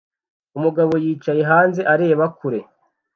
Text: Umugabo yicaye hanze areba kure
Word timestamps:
Umugabo 0.57 0.93
yicaye 1.03 1.41
hanze 1.51 1.81
areba 1.93 2.25
kure 2.37 2.59